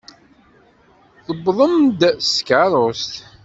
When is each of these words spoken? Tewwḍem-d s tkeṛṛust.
Tewwḍem-d 1.25 2.01
s 2.27 2.29
tkeṛṛust. 2.37 3.13